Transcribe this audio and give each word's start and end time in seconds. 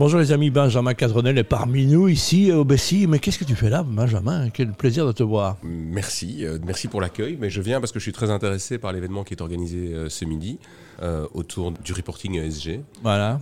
Bonjour 0.00 0.18
les 0.18 0.32
amis, 0.32 0.48
Benjamin 0.48 0.94
Cadronel 0.94 1.36
est 1.36 1.44
parmi 1.44 1.84
nous 1.84 2.08
ici 2.08 2.50
au 2.52 2.64
Bessie. 2.64 3.06
Mais 3.06 3.18
qu'est-ce 3.18 3.38
que 3.38 3.44
tu 3.44 3.54
fais 3.54 3.68
là, 3.68 3.82
Benjamin? 3.82 4.48
Quel 4.48 4.72
plaisir 4.72 5.06
de 5.06 5.12
te 5.12 5.22
voir. 5.22 5.58
Merci, 5.62 6.46
euh, 6.46 6.56
merci 6.64 6.88
pour 6.88 7.02
l'accueil. 7.02 7.36
Mais 7.38 7.50
je 7.50 7.60
viens 7.60 7.80
parce 7.80 7.92
que 7.92 7.98
je 7.98 8.04
suis 8.04 8.12
très 8.12 8.30
intéressé 8.30 8.78
par 8.78 8.94
l'événement 8.94 9.24
qui 9.24 9.34
est 9.34 9.42
organisé 9.42 9.92
euh, 9.92 10.08
ce 10.08 10.24
midi 10.24 10.58
euh, 11.02 11.26
autour 11.34 11.72
du 11.72 11.92
reporting 11.92 12.34
ESG. 12.36 12.80
Voilà. 13.02 13.40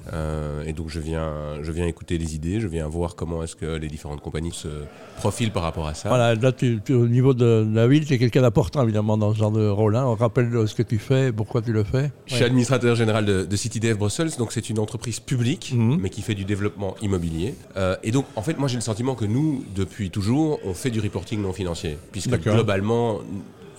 et 0.67 0.73
donc 0.73 0.89
je 0.89 1.01
viens, 1.01 1.63
je 1.63 1.73
viens 1.73 1.87
écouter 1.87 2.19
les 2.19 2.35
idées, 2.35 2.61
je 2.61 2.69
viens 2.69 2.87
voir 2.89 3.17
comment 3.17 3.43
est-ce 3.43 3.57
que 3.57 3.77
les 3.77 3.89
différentes 3.89 4.21
compagnies 4.21 4.53
se 4.53 4.69
profilent 5.17 5.53
par 5.53 5.63
rapport 5.63 5.87
à 5.87 5.95
ça. 5.95 6.09
Voilà, 6.09 6.35
là 6.35 6.53
tu, 6.53 6.81
au 6.91 7.09
niveau 7.09 7.35
de 7.35 7.67
la 7.73 7.87
ville, 7.89 8.07
tu 8.07 8.15
es 8.15 8.19
quelqu'un 8.19 8.43
d'important 8.43 8.83
évidemment 8.83 9.19
dans 9.19 9.33
ce 9.33 9.39
genre 9.39 9.51
de 9.51 9.67
rôle. 9.69 9.97
Hein. 9.97 10.05
On 10.07 10.15
rappelle 10.15 10.51
ce 10.67 10.75
que 10.75 10.83
tu 10.83 10.99
fais, 10.99 11.33
pourquoi 11.33 11.63
tu 11.63 11.73
le 11.73 11.85
fais. 11.85 12.13
Je 12.27 12.35
suis 12.35 12.45
administrateur 12.45 12.95
général 12.95 13.25
de, 13.25 13.45
de 13.45 13.57
CityDev 13.57 13.97
Brussels, 13.97 14.31
donc 14.39 14.53
c'est 14.53 14.71
une 14.71 14.79
entreprise 14.79 15.21
publique, 15.21 15.73
mhm. 15.75 15.99
mais 16.01 16.11
qui 16.11 16.23
fait 16.23 16.35
du 16.35 16.45
développement 16.45 16.95
immobilier. 17.03 17.55
Euh, 17.77 17.97
et 18.03 18.11
donc, 18.11 18.27
en 18.37 18.43
fait, 18.43 18.59
moi 18.59 18.69
j'ai 18.69 18.77
le 18.77 18.83
sentiment 18.83 19.15
que 19.15 19.25
nous, 19.25 19.65
depuis 19.75 20.11
toujours, 20.11 20.61
on 20.65 20.75
fait 20.75 20.91
du 20.91 21.01
reporting 21.01 21.41
non 21.41 21.53
financier, 21.53 21.99
puisque 22.13 22.39
globalement, 22.41 23.19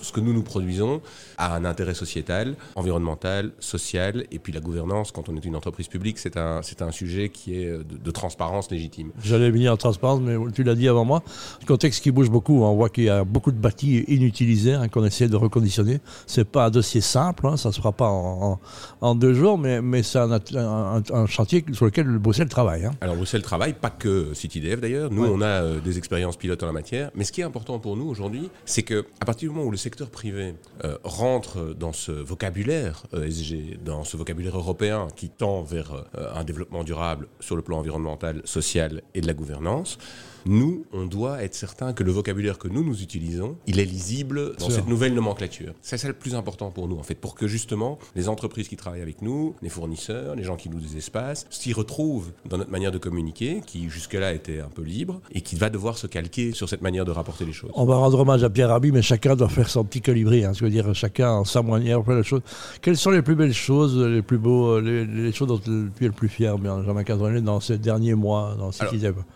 ce 0.02 0.12
que 0.12 0.20
nous 0.20 0.32
nous 0.32 0.42
produisons 0.42 1.00
a 1.38 1.54
un 1.54 1.64
intérêt 1.64 1.94
sociétal, 1.94 2.56
environnemental, 2.74 3.52
social, 3.58 4.26
et 4.30 4.38
puis 4.38 4.52
la 4.52 4.60
gouvernance, 4.60 5.12
quand 5.12 5.28
on 5.28 5.36
est 5.36 5.44
une 5.44 5.56
entreprise 5.56 5.88
publique, 5.88 6.18
c'est 6.18 6.36
un, 6.36 6.60
c'est 6.62 6.82
un 6.82 6.90
sujet 6.90 7.28
qui 7.28 7.56
est 7.56 7.70
de, 7.70 8.10
transparence 8.10 8.70
légitime. 8.70 9.10
J'allais 9.22 9.50
venir 9.50 9.72
en 9.72 9.76
transparence, 9.76 10.20
mais 10.20 10.34
tu 10.52 10.64
l'as 10.64 10.74
dit 10.74 10.88
avant 10.88 11.04
moi. 11.04 11.22
Le 11.60 11.66
contexte 11.66 12.02
qui 12.02 12.10
bouge 12.10 12.28
beaucoup, 12.28 12.62
on 12.62 12.74
voit 12.74 12.88
qu'il 12.88 13.04
y 13.04 13.08
a 13.08 13.24
beaucoup 13.24 13.52
de 13.52 13.56
bâtis 13.56 14.04
inutilisés 14.08 14.74
hein, 14.74 14.88
qu'on 14.88 15.04
essaie 15.04 15.28
de 15.28 15.36
reconditionner. 15.36 16.00
C'est 16.26 16.44
pas 16.44 16.66
un 16.66 16.70
dossier 16.70 17.00
simple, 17.00 17.46
hein, 17.46 17.56
ça 17.56 17.68
ne 17.68 17.74
se 17.74 17.78
fera 17.78 17.92
pas 17.92 18.08
en, 18.08 18.58
en, 19.00 19.14
deux 19.14 19.32
jours, 19.32 19.58
mais, 19.58 19.80
mais 19.80 20.02
c'est 20.02 20.18
un, 20.18 20.30
un, 20.32 21.26
chantier 21.26 21.64
sur 21.72 21.84
lequel 21.84 22.18
Bruxelles 22.18 22.48
travaille. 22.48 22.84
Hein. 22.84 22.92
Alors 23.00 23.16
Bruxelles 23.16 23.42
travaille, 23.42 23.74
pas 23.74 23.90
que 23.90 24.34
CityDF 24.34 24.80
d'ailleurs. 24.80 25.10
Nous, 25.10 25.24
on 25.24 25.40
a 25.40 25.46
euh, 25.46 25.80
des 25.80 25.98
expériences 25.98 26.36
pilotes 26.36 26.62
en 26.62 26.66
la 26.66 26.72
matière, 26.72 27.10
mais 27.14 27.24
ce 27.24 27.32
qui 27.32 27.40
est 27.40 27.44
important 27.44 27.78
pour 27.78 27.96
nous 27.96 28.08
aujourd'hui, 28.08 28.50
c'est 28.64 28.82
que 28.82 29.04
à 29.20 29.24
partir 29.24 29.48
du 29.48 29.54
moment 29.54 29.66
où 29.66 29.70
le 29.70 29.76
secteur 29.76 29.89
privé 30.10 30.54
euh, 30.84 30.96
rentre 31.04 31.74
dans 31.74 31.92
ce 31.92 32.12
vocabulaire 32.12 33.04
ESG, 33.12 33.82
dans 33.82 34.04
ce 34.04 34.16
vocabulaire 34.16 34.56
européen 34.56 35.08
qui 35.16 35.28
tend 35.28 35.62
vers 35.62 35.92
euh, 35.92 36.32
un 36.34 36.44
développement 36.44 36.84
durable 36.84 37.28
sur 37.40 37.56
le 37.56 37.62
plan 37.62 37.78
environnemental, 37.78 38.42
social 38.44 39.02
et 39.14 39.20
de 39.20 39.26
la 39.26 39.34
gouvernance, 39.34 39.98
nous, 40.46 40.84
on 40.92 41.04
doit 41.04 41.42
être 41.42 41.54
certain 41.54 41.92
que 41.92 42.02
le 42.02 42.12
vocabulaire 42.12 42.58
que 42.58 42.68
nous, 42.68 42.84
nous 42.84 43.02
utilisons, 43.02 43.56
il 43.66 43.78
est 43.78 43.84
lisible 43.84 44.56
dans 44.56 44.70
cette 44.70 44.88
nouvelle 44.88 45.14
nomenclature. 45.14 45.72
C'est 45.82 45.98
ça 45.98 46.08
le 46.08 46.14
plus 46.14 46.34
important 46.34 46.70
pour 46.70 46.88
nous, 46.88 46.98
en 46.98 47.02
fait, 47.02 47.14
pour 47.14 47.34
que 47.34 47.46
justement 47.46 47.98
les 48.14 48.28
entreprises 48.28 48.68
qui 48.68 48.76
travaillent 48.76 49.02
avec 49.02 49.22
nous, 49.22 49.54
les 49.62 49.68
fournisseurs, 49.68 50.34
les 50.34 50.44
gens 50.44 50.56
qui 50.56 50.68
nous 50.70 50.96
espacent, 50.96 51.46
s'y 51.50 51.72
retrouvent 51.72 52.32
dans 52.48 52.58
notre 52.58 52.70
manière 52.70 52.92
de 52.92 52.98
communiquer, 52.98 53.62
qui 53.66 53.88
jusque-là 53.88 54.32
était 54.32 54.60
un 54.60 54.68
peu 54.68 54.82
libre, 54.82 55.20
et 55.32 55.40
qui 55.40 55.56
va 55.56 55.70
devoir 55.70 55.98
se 55.98 56.06
calquer 56.06 56.52
sur 56.52 56.68
cette 56.68 56.82
manière 56.82 57.04
de 57.04 57.10
rapporter 57.10 57.44
les 57.44 57.52
choses. 57.52 57.70
On 57.74 57.84
va 57.84 57.96
rendre 57.96 58.18
hommage 58.20 58.42
à 58.42 58.50
Pierre 58.50 58.68
Rabhi, 58.68 58.92
mais 58.92 59.02
chacun 59.02 59.36
doit 59.36 59.48
faire 59.48 59.68
son 59.68 59.84
petit 59.84 60.00
colibri, 60.00 60.44
hein, 60.44 60.54
ce 60.54 60.64
veut 60.64 60.70
dire 60.70 60.94
chacun 60.94 61.30
en 61.30 61.44
sa 61.44 61.62
manière, 61.62 62.02
plein 62.02 62.18
de 62.18 62.22
choses. 62.22 62.42
Quelles 62.80 62.96
sont 62.96 63.10
les 63.10 63.22
plus 63.22 63.34
belles 63.34 63.54
choses, 63.54 63.98
les 63.98 64.22
plus 64.22 64.38
beaux, 64.38 64.78
euh, 64.78 64.80
les, 64.80 65.32
choses 65.32 65.48
dont 65.48 65.58
tu 65.58 66.04
es 66.04 66.06
le 66.06 66.12
plus 66.12 66.28
fier, 66.28 66.56
Jean-Marc 66.62 67.10
dans 67.42 67.60
ces 67.60 67.78
derniers 67.78 68.14
mois, 68.14 68.54
dans 68.58 68.72
ces 68.72 68.84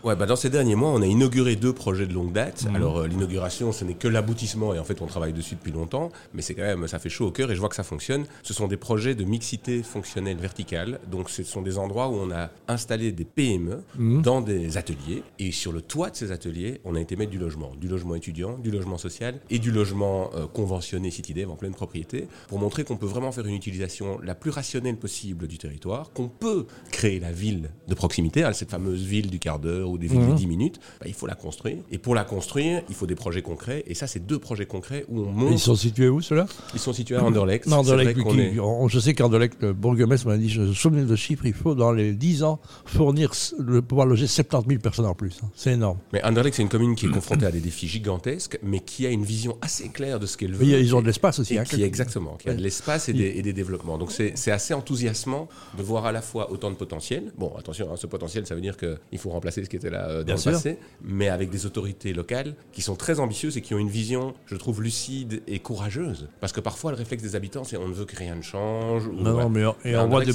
Ouais, 0.03 0.15
bah 0.15 0.25
dans 0.25 0.35
ces 0.35 0.49
derniers 0.49 0.75
mois, 0.75 0.94
on 0.95 1.01
a 1.01 1.05
inauguré 1.07 1.57
deux 1.57 1.73
projets 1.73 2.07
de 2.07 2.13
longue 2.13 2.31
date. 2.31 2.63
Mhm. 2.63 2.75
Alors, 2.77 2.99
euh, 2.99 3.07
l'inauguration, 3.07 3.73
ce 3.73 3.83
n'est 3.83 3.95
que 3.95 4.07
l'aboutissement, 4.07 4.73
et 4.73 4.79
en 4.79 4.85
fait, 4.85 5.01
on 5.01 5.07
travaille 5.07 5.33
dessus 5.33 5.55
depuis 5.55 5.73
longtemps, 5.73 6.09
mais 6.33 6.41
c'est 6.41 6.55
quand 6.55 6.61
même, 6.61 6.87
ça 6.87 6.99
fait 6.99 7.09
chaud 7.09 7.27
au 7.27 7.31
cœur, 7.31 7.51
et 7.51 7.55
je 7.55 7.59
vois 7.59 7.67
que 7.67 7.75
ça 7.75 7.83
fonctionne. 7.83 8.25
Ce 8.43 8.53
sont 8.53 8.67
des 8.67 8.77
projets 8.77 9.13
de 9.13 9.25
mixité 9.25 9.83
fonctionnelle 9.83 10.37
verticale. 10.37 11.01
Donc, 11.11 11.29
ce 11.29 11.43
sont 11.43 11.61
des 11.61 11.77
endroits 11.77 12.07
où 12.07 12.13
on 12.13 12.31
a 12.31 12.49
installé 12.69 13.11
des 13.11 13.25
PME 13.25 13.83
mhm. 13.97 14.21
dans 14.21 14.39
des 14.39 14.77
ateliers, 14.77 15.23
et 15.37 15.51
sur 15.51 15.73
le 15.73 15.81
toit 15.81 16.11
de 16.11 16.15
ces 16.15 16.31
ateliers, 16.31 16.79
on 16.85 16.95
a 16.95 17.01
été 17.01 17.17
mettre 17.17 17.31
du 17.31 17.39
logement, 17.39 17.71
du 17.75 17.89
logement 17.89 18.15
étudiant, 18.15 18.57
du 18.57 18.71
logement 18.71 18.97
social 18.97 19.41
et 19.49 19.59
du 19.59 19.71
logement 19.71 20.29
euh, 20.33 20.47
conventionné 20.47 21.11
CityDev 21.11 21.51
en 21.51 21.57
pleine 21.57 21.73
propriété, 21.73 22.29
pour 22.47 22.57
montrer 22.57 22.85
qu'on 22.85 22.95
peut 22.95 23.05
vraiment 23.05 23.33
faire 23.33 23.45
une 23.45 23.55
utilisation 23.55 24.17
la 24.23 24.33
plus 24.33 24.49
rationnelle 24.49 24.95
possible 24.95 25.47
du 25.47 25.57
territoire, 25.57 26.13
qu'on 26.13 26.29
peut 26.29 26.67
créer 26.89 27.19
la 27.19 27.33
ville 27.33 27.71
de 27.89 27.95
proximité, 27.95 28.45
hein, 28.45 28.53
cette 28.53 28.71
fameuse 28.71 29.03
ville 29.03 29.29
du 29.29 29.39
quart 29.39 29.59
d'heure 29.59 29.89
ou 29.89 29.97
des 29.97 30.07
villes 30.07 30.29
de 30.29 30.33
10 30.33 30.43
mhm. 30.43 30.49
minutes. 30.49 30.79
Bah, 30.99 31.05
il 31.07 31.13
faut 31.13 31.27
la 31.27 31.35
construire. 31.35 31.77
Et 31.91 31.97
pour 31.97 32.15
la 32.15 32.23
construire, 32.23 32.81
il 32.89 32.95
faut 32.95 33.05
des 33.05 33.15
projets 33.15 33.41
concrets. 33.41 33.83
Et 33.87 33.93
ça, 33.93 34.07
c'est 34.07 34.25
deux 34.25 34.39
projets 34.39 34.65
concrets 34.65 35.05
où 35.09 35.21
on 35.21 35.31
monte. 35.31 35.51
Ils 35.51 35.59
sont 35.59 35.75
situés 35.75 36.09
où, 36.09 36.21
ceux-là? 36.21 36.47
Ils 36.73 36.79
sont 36.79 36.93
situés 36.93 37.15
à 37.15 37.23
Anderlecht. 37.23 37.67
Non, 37.67 37.77
Anderlecht, 37.77 38.17
est... 38.17 38.55
je 38.87 38.99
sais 38.99 39.13
qu'Anderlecht, 39.13 39.61
le 39.61 39.73
bourgmestre 39.73 40.27
m'a 40.27 40.37
dit, 40.37 40.49
je 40.49 40.61
me 40.61 40.73
souviens 40.73 41.03
de 41.03 41.15
chiffres, 41.15 41.45
il 41.45 41.53
faut 41.53 41.75
dans 41.75 41.91
les 41.91 42.13
10 42.13 42.43
ans 42.43 42.59
fournir, 42.85 43.31
le, 43.59 43.81
pouvoir 43.81 44.07
loger 44.07 44.27
70 44.27 44.67
000 44.69 44.81
personnes 44.81 45.05
en 45.05 45.15
plus. 45.15 45.39
Hein. 45.43 45.49
C'est 45.55 45.73
énorme. 45.73 45.97
Mais 46.13 46.23
Anderlecht, 46.23 46.55
c'est 46.55 46.63
une 46.63 46.69
commune 46.69 46.95
qui 46.95 47.05
est 47.05 47.09
confrontée 47.09 47.45
à 47.45 47.51
des 47.51 47.59
défis 47.59 47.87
gigantesques, 47.87 48.59
mais 48.63 48.79
qui 48.79 49.05
a 49.05 49.09
une 49.09 49.23
vision 49.23 49.57
assez 49.61 49.89
claire 49.89 50.19
de 50.19 50.25
ce 50.25 50.37
qu'elle 50.37 50.53
veut. 50.53 50.65
ils 50.65 50.95
ont 50.95 51.01
de 51.01 51.07
l'espace 51.07 51.39
aussi. 51.39 51.57
Hein, 51.57 51.63
qui, 51.63 51.83
exactement, 51.83 52.37
qui 52.37 52.49
a 52.49 52.53
de 52.53 52.61
l'espace 52.61 53.09
et, 53.09 53.11
et, 53.11 53.41
des 53.41 53.53
développements. 53.53 53.97
Donc 53.97 54.11
c'est 54.11 54.51
assez 54.51 54.73
enthousiasmant 54.73 55.47
de 55.77 55.83
voir 55.83 56.05
à 56.05 56.11
la 56.11 56.21
fois 56.21 56.51
autant 56.51 56.69
de 56.69 56.75
potentiel. 56.75 57.31
Bon, 57.37 57.53
attention, 57.57 57.91
hein, 57.91 57.95
ce 57.95 58.07
potentiel, 58.07 58.45
ça 58.45 58.55
veut 58.55 58.61
dire 58.61 58.77
qu'il 58.77 59.19
faut 59.19 59.29
remplacer 59.29 59.63
ce 59.63 59.69
qui 59.69 59.75
était 59.75 59.89
là 59.89 60.07
euh, 60.09 60.23
dans 60.23 60.35
le 60.35 60.41
passé, 60.41 60.74
mais 61.01 61.29
avec 61.29 61.49
des 61.49 61.65
autorités 61.65 62.13
locales 62.13 62.55
qui 62.71 62.81
sont 62.81 62.95
très 62.95 63.19
ambitieuses 63.19 63.57
et 63.57 63.61
qui 63.61 63.73
ont 63.73 63.79
une 63.79 63.89
vision, 63.89 64.33
je 64.45 64.55
trouve, 64.55 64.81
lucide 64.81 65.41
et 65.47 65.59
courageuse. 65.59 66.27
Parce 66.39 66.53
que 66.53 66.61
parfois, 66.61 66.91
le 66.91 66.97
réflexe 66.97 67.23
des 67.23 67.35
habitants, 67.35 67.63
c'est 67.63 67.77
on 67.77 67.87
ne 67.87 67.93
veut 67.93 68.05
que 68.05 68.15
rien 68.15 68.35
ne 68.35 68.41
change. 68.41 69.07
non, 69.07 69.37
non, 69.37 69.49
mais 69.49 69.63
et, 69.83 69.95
on 69.95 70.07
voit 70.07 70.25
des 70.25 70.33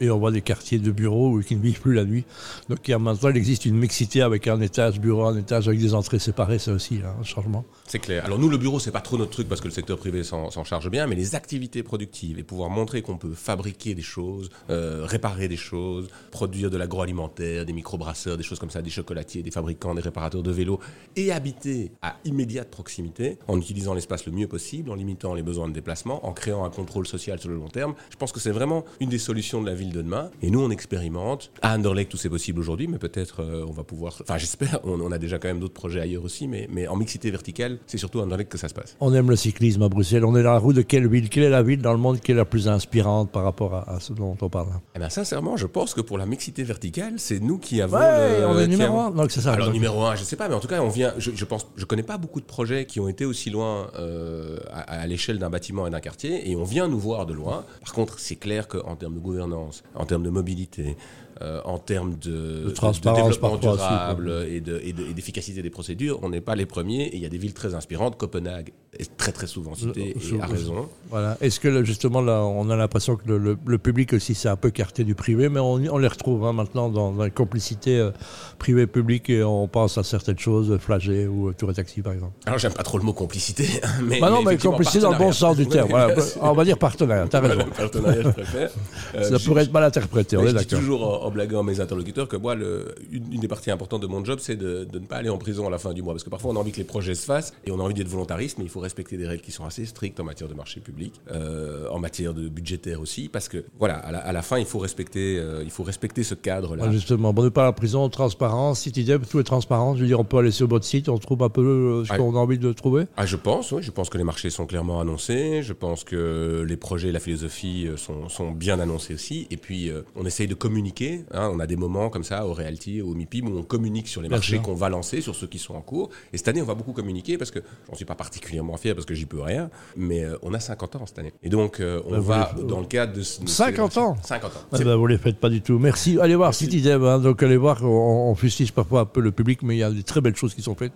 et 0.00 0.10
on 0.10 0.18
voit 0.18 0.30
des 0.30 0.42
quartiers 0.42 0.78
de 0.78 0.90
bureaux 0.90 1.40
qui 1.40 1.56
ne 1.56 1.62
vivent 1.62 1.80
plus 1.80 1.94
la 1.94 2.04
nuit. 2.04 2.24
Donc 2.68 2.78
il 2.86 2.90
y 2.90 2.94
a 2.94 2.98
maintenant, 2.98 3.30
il 3.30 3.36
existe 3.36 3.64
une 3.64 3.76
mixité 3.76 4.22
avec 4.22 4.46
un 4.48 4.60
étage 4.60 5.00
bureau, 5.00 5.24
un 5.24 5.36
étage 5.36 5.68
avec 5.68 5.80
des 5.80 5.94
entrées 5.94 6.18
séparées, 6.18 6.58
c'est 6.58 6.70
aussi 6.70 7.00
hein, 7.04 7.14
un 7.20 7.24
changement. 7.24 7.64
C'est 7.86 7.98
clair. 7.98 8.24
Alors 8.24 8.38
nous, 8.38 8.48
le 8.48 8.58
bureau, 8.58 8.78
c'est 8.78 8.90
pas 8.90 9.00
trop 9.00 9.18
notre 9.18 9.30
truc 9.30 9.48
parce 9.48 9.60
que 9.60 9.68
le 9.68 9.74
secteur 9.74 9.98
privé 9.98 10.22
s'en 10.24 10.64
charge 10.64 10.90
bien, 10.90 11.06
mais 11.06 11.16
les 11.16 11.34
activités 11.34 11.82
productives 11.82 12.38
et 12.38 12.42
pouvoir 12.42 12.70
montrer 12.70 13.02
qu'on 13.02 13.16
peut 13.16 13.34
fabriquer 13.34 13.94
des 13.94 14.02
choses, 14.02 14.50
euh, 14.70 15.04
réparer 15.04 15.48
des 15.48 15.56
choses, 15.56 16.08
produire 16.30 16.70
de 16.70 16.76
l'agroalimentaire, 16.76 17.64
des 17.64 17.72
microbrasseurs, 17.72 18.36
des 18.36 18.42
choses 18.42 18.58
comme 18.58 18.70
ça, 18.70 18.82
des 18.82 18.90
chocolatiers, 18.90 19.42
des 19.42 19.50
fabricants, 19.50 19.71
des 19.94 20.00
réparateurs 20.00 20.42
de 20.42 20.50
vélos, 20.50 20.80
et 21.16 21.32
habiter 21.32 21.92
à 22.02 22.16
immédiate 22.24 22.70
proximité, 22.70 23.38
en 23.48 23.58
utilisant 23.58 23.94
l'espace 23.94 24.26
le 24.26 24.32
mieux 24.32 24.46
possible, 24.46 24.90
en 24.90 24.94
limitant 24.94 25.34
les 25.34 25.42
besoins 25.42 25.68
de 25.68 25.74
déplacement, 25.74 26.24
en 26.26 26.32
créant 26.32 26.64
un 26.64 26.70
contrôle 26.70 27.06
social 27.06 27.38
sur 27.38 27.50
le 27.50 27.56
long 27.56 27.68
terme. 27.68 27.94
Je 28.10 28.16
pense 28.16 28.32
que 28.32 28.40
c'est 28.40 28.50
vraiment 28.50 28.84
une 29.00 29.08
des 29.08 29.18
solutions 29.18 29.60
de 29.60 29.66
la 29.66 29.74
ville 29.74 29.92
de 29.92 30.02
demain. 30.02 30.30
Et 30.40 30.50
nous, 30.50 30.60
on 30.60 30.70
expérimente. 30.70 31.50
À 31.62 31.74
Anderlecht, 31.74 32.10
tout 32.10 32.16
c'est 32.16 32.28
possible 32.28 32.60
aujourd'hui, 32.60 32.88
mais 32.88 32.98
peut-être 32.98 33.42
euh, 33.42 33.64
on 33.68 33.72
va 33.72 33.84
pouvoir. 33.84 34.16
Enfin, 34.20 34.38
j'espère. 34.38 34.80
On, 34.84 35.12
a 35.12 35.18
déjà 35.18 35.38
quand 35.38 35.48
même 35.48 35.60
d'autres 35.60 35.74
projets 35.74 36.00
ailleurs 36.00 36.24
aussi, 36.24 36.48
mais, 36.48 36.68
mais 36.70 36.88
en 36.88 36.96
mixité 36.96 37.30
verticale, 37.30 37.78
c'est 37.86 37.98
surtout 37.98 38.20
à 38.20 38.22
Anderlecht 38.22 38.50
que 38.50 38.58
ça 38.58 38.68
se 38.68 38.74
passe. 38.74 38.96
On 39.00 39.12
aime 39.14 39.28
le 39.28 39.36
cyclisme 39.36 39.82
à 39.82 39.88
Bruxelles. 39.88 40.24
On 40.24 40.36
est 40.36 40.42
dans 40.42 40.52
la 40.52 40.58
roue 40.58 40.72
de 40.72 40.82
quelle 40.82 41.08
ville? 41.08 41.28
Quelle 41.28 41.44
est 41.44 41.50
la 41.50 41.62
ville 41.62 41.82
dans 41.82 41.92
le 41.92 41.98
monde 41.98 42.20
qui 42.20 42.32
est 42.32 42.34
la 42.34 42.44
plus 42.44 42.68
inspirante 42.68 43.30
par 43.30 43.44
rapport 43.44 43.74
à, 43.74 44.00
ce 44.00 44.12
dont 44.12 44.36
on 44.40 44.48
parle? 44.48 44.68
Eh 44.94 44.98
bien, 44.98 45.08
sincèrement, 45.08 45.56
je 45.56 45.66
pense 45.66 45.94
que 45.94 46.00
pour 46.00 46.18
la 46.18 46.26
mixité 46.26 46.62
verticale, 46.62 47.14
c'est 47.16 47.40
nous 47.40 47.58
qui 47.58 47.80
avons. 47.80 47.96
Ouais, 47.96 48.44
on 48.46 48.58
est 48.58 48.68
numéro 48.68 48.98
un. 48.98 49.10
Donc, 49.10 49.30
c'est 49.30 49.40
ça. 49.40 49.56
Alors, 49.62 49.74
numéro 49.74 50.04
un, 50.04 50.14
je 50.14 50.24
sais 50.24 50.36
pas, 50.36 50.48
mais 50.48 50.54
en 50.54 50.60
tout 50.60 50.68
cas, 50.68 50.80
on 50.80 50.88
vient. 50.88 51.14
Je, 51.18 51.30
je 51.34 51.44
pense, 51.44 51.66
je 51.76 51.84
connais 51.84 52.02
pas 52.02 52.18
beaucoup 52.18 52.40
de 52.40 52.46
projets 52.46 52.86
qui 52.86 53.00
ont 53.00 53.08
été 53.08 53.24
aussi 53.24 53.50
loin 53.50 53.90
euh, 53.98 54.58
à, 54.70 55.06
l'échelle 55.06 55.38
d'un 55.38 55.50
bâtiment 55.50 55.86
et 55.86 55.90
d'un 55.90 56.00
quartier, 56.00 56.50
et 56.50 56.56
on 56.56 56.64
vient 56.64 56.88
nous 56.88 56.98
voir 56.98 57.26
de 57.26 57.32
loin. 57.32 57.64
Par 57.84 57.92
contre, 57.92 58.18
c'est 58.18 58.36
clair 58.36 58.68
qu'en 58.68 58.96
termes 58.96 59.14
de 59.14 59.20
gouvernance, 59.20 59.82
en 59.94 60.06
termes 60.06 60.22
de 60.22 60.30
mobilité, 60.30 60.96
euh, 61.40 61.60
en 61.64 61.78
termes 61.78 62.16
de, 62.18 62.72
développement 63.02 63.56
durable 63.56 64.46
et 64.48 64.60
d'efficacité 64.60 65.62
des 65.62 65.70
procédures, 65.70 66.18
on 66.22 66.28
n'est 66.28 66.40
pas 66.40 66.54
les 66.54 66.66
premiers. 66.66 67.04
Et 67.04 67.16
il 67.16 67.22
y 67.22 67.26
a 67.26 67.28
des 67.28 67.38
villes 67.38 67.54
très 67.54 67.74
inspirantes. 67.74 68.16
Copenhague 68.16 68.72
est 68.96 69.16
très 69.16 69.32
très 69.32 69.46
souvent 69.46 69.74
citée 69.74 70.14
et 70.14 70.40
a 70.40 70.46
raison. 70.46 70.88
Voilà. 71.10 71.36
Est-ce 71.40 71.58
que 71.58 71.82
justement 71.84 72.20
là, 72.20 72.44
on 72.44 72.68
a 72.70 72.76
l'impression 72.76 73.16
que 73.16 73.32
le, 73.32 73.78
public 73.78 74.12
aussi 74.12 74.34
s'est 74.34 74.48
un 74.48 74.56
peu 74.56 74.70
carté 74.70 75.04
du 75.04 75.14
privé, 75.14 75.48
mais 75.48 75.58
on, 75.58 75.98
les 75.98 76.08
retrouve 76.08 76.44
hein, 76.44 76.52
maintenant 76.52 76.88
dans, 76.88 77.12
la 77.12 77.30
complicité 77.30 77.98
euh, 77.98 78.10
privée-publique 78.58 79.30
et 79.30 79.42
on 79.42 79.51
pense 79.70 79.98
à 79.98 80.02
certaines 80.02 80.38
choses, 80.38 80.76
Flagey 80.78 81.26
ou 81.26 81.52
Tour 81.52 81.70
et 81.70 81.74
Taxi 81.74 82.02
par 82.02 82.12
exemple. 82.12 82.32
Alors 82.46 82.58
j'aime 82.58 82.72
pas 82.72 82.82
trop 82.82 82.98
le 82.98 83.04
mot 83.04 83.12
complicité, 83.12 83.66
mais, 84.02 84.20
bah 84.20 84.30
non, 84.30 84.42
mais, 84.42 84.56
complicité 84.56 85.00
dans 85.00 85.12
le 85.12 85.18
bon 85.18 85.32
sens 85.32 85.56
du 85.56 85.66
terme. 85.66 85.90
on 86.40 86.52
va 86.52 86.64
dire 86.64 86.78
partenariat. 86.78 87.26
T'as 87.28 87.40
raison. 87.40 87.64
partenariat, 87.76 88.22
je 88.22 88.28
préfère. 88.28 88.70
Ça 89.22 89.38
pourrait 89.38 89.64
être 89.64 89.72
mal 89.72 89.84
interprété. 89.84 90.36
On 90.36 90.46
est 90.46 90.52
d'accord. 90.52 90.78
toujours 90.78 91.30
blaguant 91.30 91.60
à 91.60 91.62
mes 91.62 91.80
interlocuteurs 91.80 92.28
que 92.28 92.36
moi, 92.36 92.54
le, 92.54 92.94
une, 93.10 93.40
des 93.40 93.48
parties 93.48 93.70
importantes 93.70 94.02
de 94.02 94.06
mon 94.06 94.24
job, 94.24 94.38
c'est 94.40 94.56
de, 94.56 94.84
de, 94.84 94.98
ne 94.98 95.06
pas 95.06 95.16
aller 95.16 95.28
en 95.28 95.38
prison 95.38 95.66
à 95.66 95.70
la 95.70 95.78
fin 95.78 95.92
du 95.92 96.02
mois. 96.02 96.14
Parce 96.14 96.24
que 96.24 96.30
parfois, 96.30 96.52
on 96.52 96.56
a 96.56 96.58
envie 96.58 96.72
que 96.72 96.78
les 96.78 96.84
projets 96.84 97.14
se 97.14 97.24
fassent 97.24 97.52
et 97.64 97.70
on 97.70 97.80
a 97.80 97.82
envie 97.82 97.94
d'être 97.94 98.08
volontariste, 98.08 98.58
mais 98.58 98.64
il 98.64 98.70
faut 98.70 98.80
respecter 98.80 99.16
des 99.16 99.26
règles 99.26 99.42
qui 99.42 99.52
sont 99.52 99.64
assez 99.64 99.84
strictes 99.84 100.18
en 100.20 100.24
matière 100.24 100.48
de 100.48 100.54
marché 100.54 100.80
public, 100.80 101.20
euh, 101.30 101.88
en 101.90 101.98
matière 101.98 102.34
de 102.34 102.48
budgétaire 102.48 103.00
aussi. 103.00 103.28
Parce 103.28 103.48
que, 103.48 103.64
voilà, 103.78 103.94
à 103.96 104.32
la, 104.32 104.42
fin, 104.42 104.58
il 104.58 104.66
faut 104.66 104.78
respecter, 104.78 105.38
euh, 105.38 105.62
il 105.64 105.70
faut 105.70 105.82
respecter 105.82 106.22
ce 106.22 106.34
cadre-là. 106.34 106.90
justement, 106.90 107.32
bon, 107.32 107.42
ne 107.44 107.48
pas 107.48 107.62
à 107.62 107.66
la 107.66 107.72
prison, 107.72 108.08
transparence, 108.08 108.80
CityDev, 108.80 109.26
tout 109.26 109.38
est 109.42 109.44
transparent. 109.44 109.94
Je 109.94 110.00
veux 110.00 110.06
dire, 110.06 110.18
on 110.20 110.24
peut 110.24 110.38
aller 110.38 110.50
sur 110.50 110.66
votre 110.68 110.84
site, 110.84 111.08
on 111.08 111.18
trouve 111.18 111.42
un 111.42 111.48
peu 111.48 111.60
euh, 111.62 112.04
ce 112.04 112.12
ah. 112.12 112.16
qu'on 112.18 112.34
a 112.34 112.38
envie 112.38 112.58
de 112.58 112.72
trouver. 112.72 113.04
Ah, 113.16 113.26
je 113.26 113.36
pense, 113.36 113.72
oui. 113.72 113.82
Je 113.82 113.90
pense 113.90 114.08
que 114.10 114.18
les 114.18 114.24
marchés 114.24 114.50
sont 114.50 114.66
clairement 114.66 115.00
annoncés. 115.00 115.62
Je 115.62 115.72
pense 115.72 116.04
que 116.04 116.64
les 116.66 116.76
projets 116.76 117.08
et 117.08 117.12
la 117.12 117.20
philosophie 117.20 117.88
sont, 117.96 118.28
sont 118.28 118.50
bien 118.50 118.80
annoncés 118.80 119.14
aussi. 119.14 119.46
Et 119.50 119.56
puis, 119.56 119.90
on 120.16 120.24
essaye 120.24 120.46
de 120.46 120.54
communiquer 120.54 121.24
hein. 121.32 121.50
on 121.52 121.60
a 121.60 121.66
des 121.66 121.76
moments 121.76 122.08
comme 122.08 122.24
ça 122.24 122.46
au 122.46 122.52
Realty, 122.54 123.02
au 123.02 123.14
MIPIM 123.14 123.48
où 123.48 123.58
on 123.58 123.62
communique 123.62 124.08
sur 124.08 124.22
les 124.22 124.28
Bien 124.28 124.38
marchés 124.38 124.58
qu'on 124.58 124.74
va 124.74 124.88
lancer, 124.88 125.20
sur 125.20 125.34
ceux 125.34 125.46
qui 125.46 125.58
sont 125.58 125.74
en 125.74 125.80
cours. 125.80 126.10
Et 126.32 126.38
cette 126.38 126.48
année, 126.48 126.62
on 126.62 126.66
va 126.66 126.74
beaucoup 126.74 126.92
communiquer 126.92 127.36
parce 127.38 127.50
que 127.50 127.58
j'en 127.88 127.94
suis 127.94 128.04
pas 128.04 128.14
particulièrement 128.14 128.76
fier 128.76 128.94
parce 128.94 129.06
que 129.06 129.14
j'y 129.14 129.26
peux 129.26 129.40
rien, 129.40 129.70
mais 129.96 130.24
euh, 130.24 130.36
on 130.42 130.54
a 130.54 130.60
50 130.60 130.96
ans 130.96 131.06
cette 131.06 131.18
année. 131.18 131.32
Et 131.42 131.48
donc, 131.48 131.80
euh, 131.80 132.00
on 132.06 132.12
Bah, 132.12 132.20
va 132.20 132.54
les- 132.56 132.64
dans 132.64 132.80
le 132.80 132.86
cadre 132.86 133.12
de, 133.12 133.18
de 133.18 133.22
50 133.48 133.92
ces- 133.92 133.98
ans 133.98 134.16
50 134.22 134.50
ans. 134.52 134.60
Ah 134.72 134.78
ben, 134.78 134.94
vous 134.96 135.06
les 135.06 135.18
faites 135.18 135.38
pas 135.38 135.48
du 135.48 135.60
tout. 135.60 135.78
Merci. 135.78 136.18
Allez 136.20 136.34
voir 136.36 136.54
Citizen. 136.54 137.02
hein. 137.02 137.18
donc 137.18 137.42
allez 137.42 137.56
voir. 137.56 137.82
On, 137.82 138.30
on 138.30 138.34
fustige 138.34 138.72
parfois 138.72 139.00
un 139.00 139.04
peu 139.06 139.20
le 139.20 139.31
public, 139.32 139.60
mais 139.62 139.74
il 139.76 139.78
y 139.78 139.82
a 139.82 139.90
des 139.90 140.02
très 140.02 140.20
belles 140.20 140.36
choses 140.36 140.54
qui 140.54 140.62
sont 140.62 140.74
faites. 140.74 140.92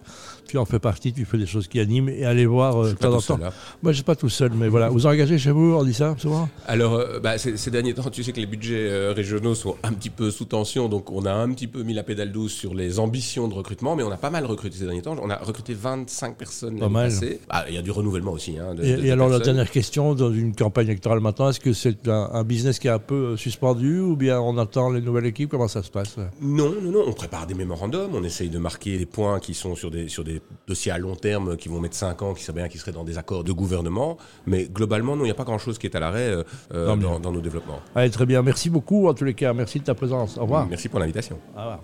Tu 0.47 0.59
en 0.59 0.65
fais 0.65 0.79
partie. 0.79 1.13
Tu 1.13 1.25
fais 1.25 1.39
des 1.39 1.47
choses 1.47 1.67
qui 1.69 1.81
animent. 1.81 2.09
Et 2.09 2.25
allez 2.25 2.47
voir 2.47 2.77
euh, 2.85 2.91
de 2.91 2.97
temps 2.97 3.13
en 3.15 3.21
temps. 3.21 3.39
hein. 3.43 3.51
Moi, 3.83 3.93
je 3.93 3.97
suis 3.97 4.05
pas 4.05 4.17
tout 4.17 4.29
seul, 4.29 4.53
mais 4.55 4.69
voilà. 4.69 4.89
Vous 4.91 5.07
engagez 5.07 5.39
chez 5.39 5.51
vous, 5.51 5.75
on 5.79 5.85
dit 5.85 5.95
ça 5.95 6.15
souvent? 6.19 6.49
Alors, 6.67 6.95
euh, 6.95 7.19
bah, 7.21 7.39
ces, 7.39 7.57
ces 7.57 7.71
derniers 7.71 7.95
temps, 7.95 8.09
tu 8.11 8.23
sais 8.23 8.33
que 8.33 8.41
les 8.41 8.47
budgets 8.47 8.89
euh, 8.91 9.13
régionaux 9.15 9.55
sont 9.55 9.77
un 9.83 9.93
petit 9.93 10.11
peu 10.11 10.31
sous 10.31 10.45
tension, 10.45 10.89
donc 10.89 11.11
on 11.11 11.25
a 11.27 11.33
un 11.33 11.51
petit 11.53 11.67
peu 11.67 11.83
mis 11.83 11.95
la 11.95 12.03
pédale 12.03 12.33
douce 12.33 12.53
sur 12.53 12.75
les 12.75 12.99
ambitions 12.99 13.49
de 13.49 13.55
recrutement, 13.55 13.97
mais 13.97 14.03
on 14.03 14.11
a 14.11 14.17
pas 14.17 14.31
mal 14.31 14.45
recruté 14.47 14.77
ces 14.79 14.85
derniers 14.85 15.03
temps. 15.03 15.17
On 15.23 15.31
a 15.31 15.37
recruté 15.37 15.75
25 15.75 16.37
personnes 16.37 16.79
Pas 16.79 16.87
l'année 16.89 16.95
passée. 16.95 17.41
Ah, 17.49 17.65
Il 17.69 17.75
y 17.75 17.79
a 17.79 17.83
du 17.83 17.91
renouvellement 17.91 18.33
aussi. 18.33 18.57
Hein, 18.59 18.75
de- 18.75 18.83
Et, 18.85 18.93
de- 18.97 19.03
et 19.03 19.07
de 19.09 19.13
alors 19.13 19.29
la 19.29 19.39
dernière 19.41 19.71
question 19.71 20.15
dans 20.15 20.33
une 20.33 20.55
campagne 20.55 20.87
électorale 20.87 21.21
maintenant, 21.21 21.49
est-ce 21.51 21.61
que 21.61 21.73
c'est 21.73 22.09
un, 22.09 22.31
un 22.33 22.45
business 22.45 22.79
qui 22.79 22.87
est 22.89 22.91
un 22.91 22.99
peu 22.99 23.37
suspendu 23.37 24.01
ou 24.01 24.17
bien 24.17 24.41
on 24.41 24.57
attend 24.59 24.91
les 24.91 25.01
nouvelles 25.01 25.27
équipes? 25.27 25.51
Comment 25.51 25.69
ça 25.69 25.83
se 25.83 25.91
passe? 25.91 26.17
Non, 26.41 26.71
non, 26.83 26.91
non, 26.91 27.05
on 27.07 27.13
prépare 27.13 27.47
des 27.47 27.55
mémorandums, 27.55 28.16
on 28.17 28.25
essaye 28.25 28.49
de 28.49 28.59
marquer 28.59 28.99
les 28.99 29.07
points 29.07 29.41
qui 29.41 29.55
sont 29.55 29.75
sur 29.75 29.91
des, 29.91 30.09
sur 30.09 30.25
des 30.25 30.41
dossiers 30.67 30.93
à 30.93 30.99
long 30.99 31.15
terme 31.15 31.57
qui 31.57 31.69
vont 31.69 31.81
mettre 31.81 31.97
5 31.97 32.23
ans, 32.23 32.35
qui 32.35 32.43
seraient 32.43 32.57
bien, 32.57 32.69
qui 32.69 32.79
seraient 32.79 32.93
dans 32.93 33.05
des 33.05 33.19
accords 33.19 33.45
de 33.45 33.53
gouvernement, 33.53 34.17
mais 34.47 34.65
globalement, 34.65 35.17
non, 35.17 35.23
il 35.23 35.27
n'y 35.27 35.31
a 35.33 35.35
pas 35.35 35.45
grand-chose 35.45 35.79
qui 35.79 35.87
est 35.87 35.97
à 35.97 36.01
l'arrêt 36.01 36.29
euh, 36.29 36.43
euh, 36.75 36.97
dans, 36.97 37.21
dans 37.21 37.33
nos 37.33 37.41
développements. 37.41 37.81
Allez, 37.95 38.11
très 38.11 38.27
bien. 38.27 38.43
Merci 38.43 38.71
beaucoup 38.71 39.09
en 39.09 39.15
tous 39.15 39.25
les 39.25 39.35
cas. 39.35 39.53
Merci 39.53 39.81
de 39.81 39.85
ta 39.85 39.95
présence. 39.95 40.39
Au 40.39 40.43
revoir. 40.43 40.67
Merci 40.67 40.89
pour 40.89 41.01
l'invitation. 41.01 41.39
Au 41.55 41.61
revoir. 41.61 41.81